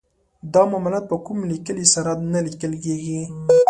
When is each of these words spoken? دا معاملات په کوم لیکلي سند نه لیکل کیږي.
دا 0.53 0.61
معاملات 0.71 1.03
په 1.07 1.17
کوم 1.25 1.37
لیکلي 1.51 1.85
سند 1.93 2.21
نه 2.33 2.39
لیکل 2.45 2.73
کیږي. 2.83 3.21